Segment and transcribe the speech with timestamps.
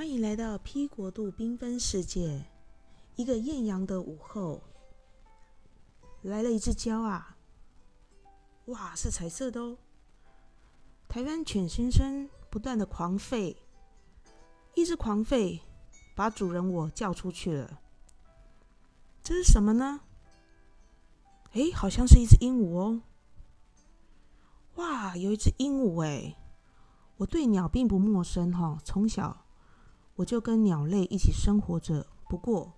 [0.00, 2.46] 欢迎来到 P 国度缤纷世界。
[3.16, 4.62] 一个艳阳的午后，
[6.22, 7.36] 来了一只鸟啊！
[8.68, 9.76] 哇，是彩色的哦！
[11.06, 13.54] 台湾犬先生不断的狂吠，
[14.74, 15.60] 一直狂吠，
[16.14, 17.78] 把主人我叫出去了。
[19.22, 20.00] 这是什么呢？
[21.52, 23.02] 诶，好像是一只鹦鹉哦！
[24.76, 26.38] 哇，有一只鹦鹉哎！
[27.18, 29.44] 我对鸟并不陌生哈，从小
[30.20, 32.06] 我就跟鸟类一起生活着。
[32.28, 32.70] 不过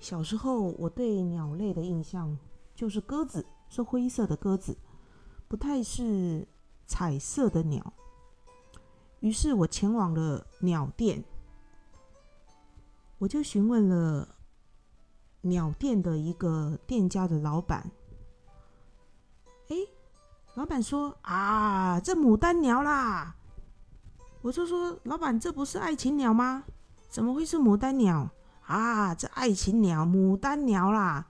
[0.00, 2.36] 小时候我对鸟类的印象
[2.74, 4.76] 就是鸽子，是灰色的鸽子，
[5.46, 6.44] 不太是
[6.84, 7.92] 彩色的鸟。
[9.20, 11.22] 于是我前往了鸟店，
[13.18, 14.26] 我就询问了
[15.42, 17.88] 鸟店的一个店家的老板。
[19.68, 19.76] 哎。
[20.54, 23.34] 老板说：“啊，这牡丹鸟啦！”
[24.42, 26.64] 我就说：“老板，这不是爱情鸟吗？
[27.08, 28.28] 怎么会是牡丹鸟？
[28.66, 31.28] 啊，这爱情鸟、牡丹鸟啦，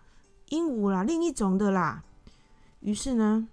[0.49, 2.03] 鹦鹉啦，另一种的啦。”
[2.81, 3.49] 于是呢，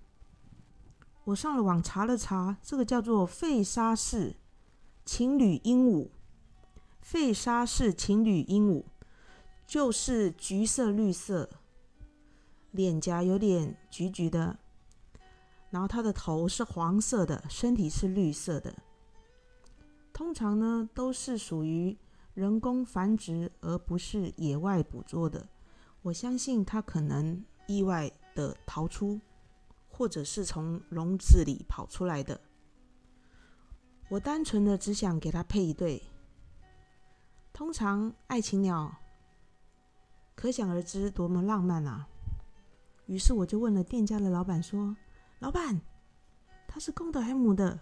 [1.26, 4.38] 我上了网查了查，这个叫做费沙氏
[5.06, 6.10] 情侣鹦鹉。
[7.02, 8.84] 费沙氏情侣鹦鹉
[9.68, 11.50] 就是橘色、绿色，
[12.72, 14.58] 脸颊有点橘橘的。
[15.70, 18.74] 然后它的头是黄色的，身体是绿色的。
[20.20, 21.98] 通常呢，都是属于
[22.34, 25.48] 人工繁殖，而不是野外捕捉的。
[26.02, 29.22] 我相信它可能意外的逃出，
[29.88, 32.42] 或者是从笼子里跑出来的。
[34.10, 36.04] 我单纯的只想给它配一对。
[37.54, 38.94] 通常爱情鸟，
[40.36, 42.10] 可想而知多么浪漫啊！
[43.06, 44.98] 于是我就问了店家的老板说。
[45.40, 45.80] 老板，
[46.68, 47.80] 他是公的还是母的？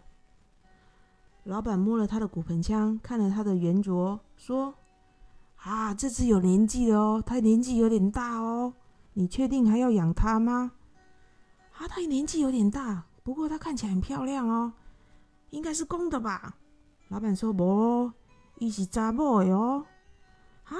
[1.47, 4.75] 老板摸了他的骨盆腔，看了他的圆镯，说
[5.63, 8.73] ：“啊，这只有年纪了哦，他年纪有点大哦，
[9.13, 10.73] 你确定还要养它吗？”
[11.79, 14.73] 啊，他年纪有点大，不过他看起来很漂亮哦，
[15.51, 16.57] 应该是公的吧？
[17.07, 18.11] 老板说：“不，
[18.59, 19.85] 伊是查某哟。”
[20.67, 20.75] 啊，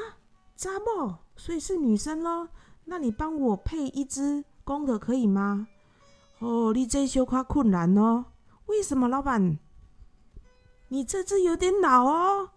[0.57, 2.49] 查某，所以是女生喽？
[2.83, 5.65] 那你帮我配一只公的可以吗？
[6.39, 8.25] 哦，你这小夸困难哦。
[8.65, 9.57] 为什么，老板？
[10.89, 12.51] 你这只有点老哦，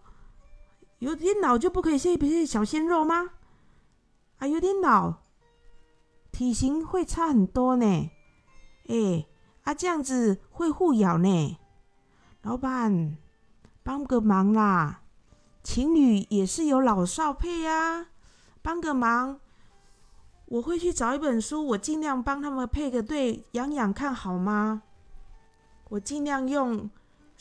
[0.99, 3.31] 有点老就不可以配配小鲜肉吗？
[4.39, 5.15] 啊，有点老，
[6.31, 8.11] 体型会差很多呢。
[8.87, 9.27] 哎，
[9.63, 11.57] 啊，这样子会互咬呢。
[12.41, 13.17] 老板，
[13.83, 15.01] 帮个忙啦！
[15.63, 18.07] 情侣也是有老少配啊，
[18.61, 19.39] 帮个忙。
[20.45, 24.81] 我会去找一本书，我尽量帮他们配个对，养养看好吗？
[25.89, 26.89] 我尽量用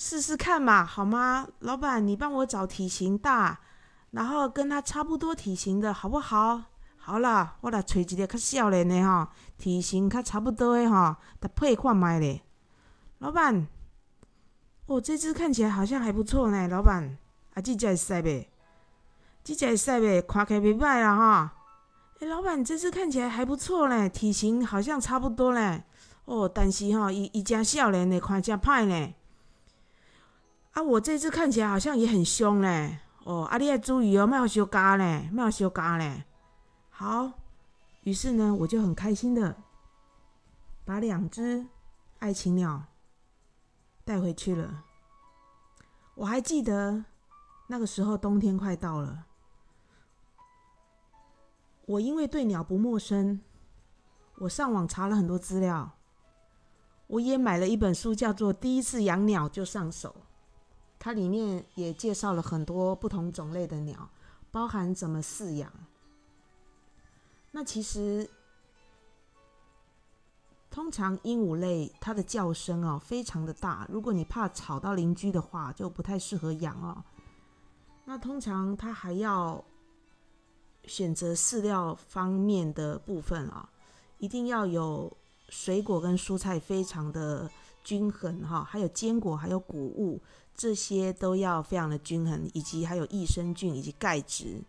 [0.03, 1.47] 试试看嘛，好吗？
[1.59, 3.61] 老板，你帮我找体型大，
[4.13, 6.63] 然后跟他差不多体型的好不好？
[6.97, 12.41] 好啦，我来找一个较少年的哈，体型较差不多的哈，来配看卖咧。
[13.19, 13.69] 老板，
[14.87, 17.19] 哦，这只看起来好像还不错呢，老板，
[17.53, 18.47] 啊，这只会使袂？
[19.45, 20.23] 这只会使袂？
[20.23, 21.53] 看起来袂歹啦哈。
[22.21, 25.85] 哎，老板，这只看起来还不错嘞，体型好像差不多嘞。
[26.25, 29.15] 哦，但是哈，伊伊真少年的，看真歹呢。
[30.73, 32.99] 啊，我这只看起来好像也很凶嘞。
[33.25, 36.25] 哦，啊，你要注意哦，莫小加嘞，莫小加嘞。
[36.89, 37.33] 好，
[38.03, 39.57] 于是呢，我就很开心的
[40.85, 41.67] 把两只
[42.19, 42.85] 爱情鸟
[44.05, 44.85] 带回去了。
[46.15, 47.05] 我还记得
[47.69, 49.27] 那个时候冬天快到了。
[51.87, 53.41] 我因为对鸟不陌生，
[54.37, 55.99] 我上网查了很多资料，
[57.09, 60.15] 我也买了一本书，叫做《第一次养鸟就上手》，
[61.01, 64.09] 它里面也介绍了很多不同种类的鸟，
[64.53, 65.73] 包含怎么饲养。
[67.51, 68.31] 那其实，
[70.71, 77.03] 通常鹦鹉类它的叫声哦非常的大，如果你怕吵到邻居的话，就不太适合养哦。
[78.05, 79.65] 那通常它还要。
[80.87, 83.69] 选择饲料方面的部分啊，
[84.17, 85.15] 一定要有
[85.51, 87.49] 水果跟蔬菜非常的
[87.83, 90.21] 均衡哈，还有坚果，还有谷物，
[90.55, 94.63] 这些都要非常的均衡，以及还有益生菌以及钙质，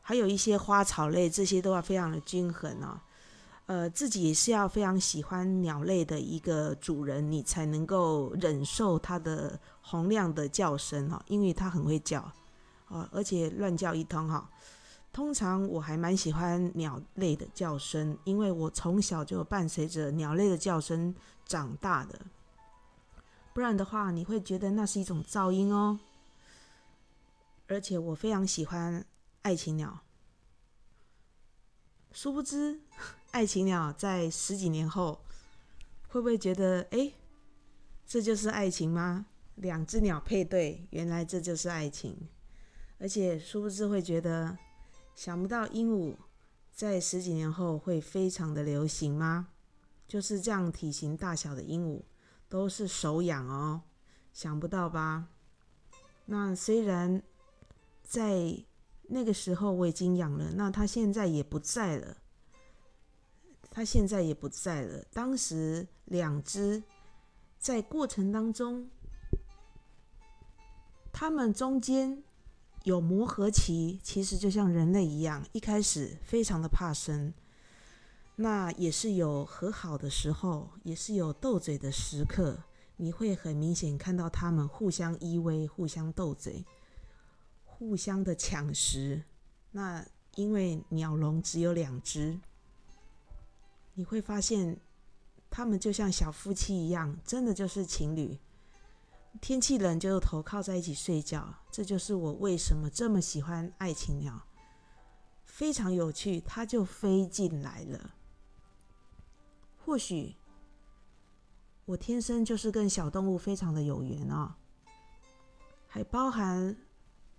[0.00, 3.02] 还有一些花草类，这些都要非常的均衡啊。
[3.66, 12.20] 呃，自己是要非常喜欢鸟类的一个主人，你才能够忍受它的洪亮的叫声哈，因为它很会叫
[12.88, 14.50] 啊，而且乱叫一通哈。
[15.12, 21.14] 通常我还蛮喜欢鸟类的叫声，因为我从小就伴随着鸟类的叫声
[21.44, 22.18] 长大的。
[23.52, 26.00] 不然的话，你会觉得那是一种噪音哦。
[27.68, 29.04] 而且我非常喜欢
[29.42, 30.00] 爱情鸟。
[32.12, 32.80] 殊不知，
[33.30, 35.22] 爱情鸟在十几年后，
[36.08, 37.12] 会不会觉得，哎，
[38.06, 39.26] 这就是爱情吗？
[39.56, 42.16] 两只鸟配对，原来这就是爱情。
[42.98, 44.56] 而且，殊不知会觉得，
[45.14, 46.16] 想不到鹦鹉
[46.72, 49.48] 在十几年后会非常的流行吗？
[50.08, 52.02] 就是这样体型大小的鹦鹉，
[52.48, 53.82] 都是手养哦，
[54.32, 55.28] 想不到吧？
[56.26, 57.22] 那虽然
[58.02, 58.64] 在
[59.04, 62.16] 那个时候我已经养了，那它现在也不在了。
[63.70, 65.02] 它现在也不在了。
[65.12, 66.82] 当时两只
[67.58, 68.90] 在过程当中，
[71.10, 72.22] 它们中间
[72.84, 77.32] 有磨合期，其实就像人类一样，一开始非常的怕生。
[78.36, 82.64] 那也是有和好的时候，也是有斗嘴的时刻。
[82.96, 86.64] 你会很明显看到他们互相依偎、互相斗嘴、
[87.64, 89.22] 互相的抢食。
[89.72, 90.04] 那
[90.36, 92.38] 因为鸟笼只有两只，
[93.94, 94.78] 你会发现
[95.50, 98.38] 他们就像小夫妻一样，真的就是情侣。
[99.40, 104.42] 天气冷就头靠在一起睡觉，这就是我为什么这么喜欢爱情鸟。
[105.44, 108.14] 非常有趣，它就飞进来了。
[109.84, 110.36] 或许
[111.84, 114.56] 我天生就是跟小动物非常的有缘啊，
[115.88, 116.76] 还包含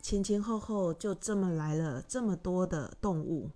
[0.02, 3.50] 前前后后就这么来了这么多的动物。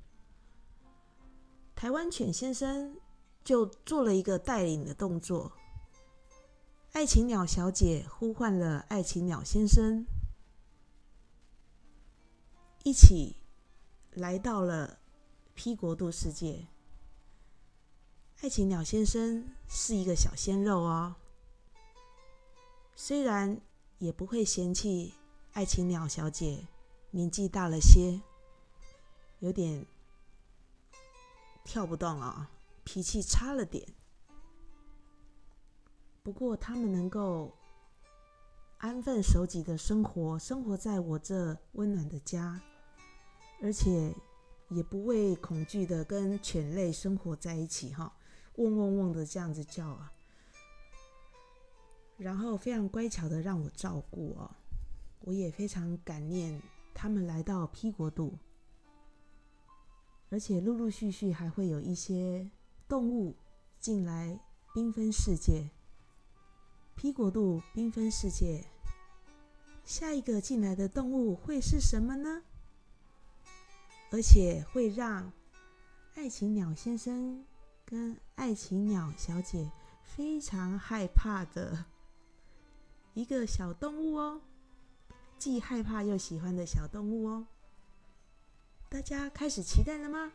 [1.75, 2.97] 台湾犬先生
[3.43, 5.51] 就做了一个带领的动作，
[6.97, 10.03] 爱情鸟小姐呼唤了爱情鸟先生，
[12.83, 13.35] 一起
[14.13, 14.97] 来到了
[15.53, 16.65] P 国度世界。
[18.41, 21.15] 爱情鸟先生是一个小鲜肉哦，
[22.95, 23.61] 虽然
[23.99, 25.13] 也不会嫌弃
[25.53, 26.65] 爱情鸟小姐
[27.11, 28.19] 年纪大了些，
[29.37, 29.85] 有点
[31.63, 32.49] 跳不动啊，
[32.83, 33.87] 脾气差了点。
[36.27, 37.55] 不过他们能够
[38.79, 42.61] 安分守己的生活，生活在我这温暖的家，
[43.63, 44.13] 而且
[44.67, 48.13] 也不畏恐惧的跟犬类生活在一起哈。
[48.55, 50.11] 嗡嗡嗡的这样子叫啊，
[52.17, 54.51] 然后非常乖巧的让我照顾哦，
[55.21, 56.61] 我也非常感念
[56.93, 58.37] 他们来到 P 国度，
[60.29, 62.51] 而且陆陆续续还会有一些
[62.85, 63.33] 动物
[63.79, 64.37] 进来
[64.75, 65.69] 缤纷世界。
[66.97, 68.65] P 国度缤纷世界，
[69.85, 72.41] 下一个进来的动物会是什么呢？
[74.11, 75.31] 而且会让
[76.15, 77.45] 爱情鸟先生。
[77.85, 79.71] 跟爱情鸟小姐
[80.03, 81.85] 非常害怕的
[83.13, 84.41] 一个小动物哦，
[85.37, 87.47] 既害怕又喜欢的小动物哦，
[88.89, 90.33] 大家开始期待了吗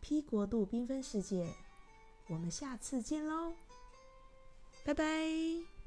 [0.00, 1.54] ？P 国度缤纷世界，
[2.28, 3.54] 我们下次见喽，
[4.84, 5.77] 拜拜。